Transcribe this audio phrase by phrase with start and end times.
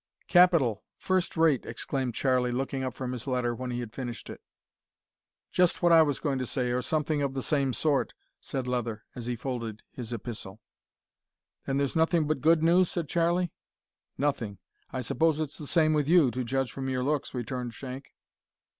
[0.27, 4.41] "Capital first rate!" exclaimed Charlie, looking up from his letter when he had finished it.
[5.51, 9.03] "Just what I was going to say, or something of the same sort," said Leather,
[9.13, 10.59] as he folded his epistle.
[11.67, 13.51] "Then there's nothing but good news?" said Charlie.
[14.17, 14.57] "Nothing.
[14.91, 18.15] I suppose it's the same with you, to judge from your looks," returned Shank.